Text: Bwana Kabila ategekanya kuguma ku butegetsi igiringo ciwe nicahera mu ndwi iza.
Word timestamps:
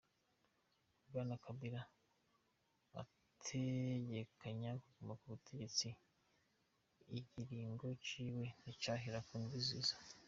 Bwana 1.07 1.35
Kabila 1.43 1.81
ategekanya 3.01 4.69
kuguma 4.81 5.13
ku 5.19 5.25
butegetsi 5.33 5.87
igiringo 7.17 7.85
ciwe 8.05 8.45
nicahera 8.61 9.19
mu 9.27 9.35
ndwi 9.43 9.59
iza. 9.79 9.95